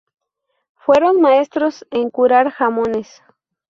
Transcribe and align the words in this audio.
Fueron 0.77 1.21
maestros 1.21 1.85
en 1.91 2.09
curar 2.09 2.49
jamones. 2.49 3.21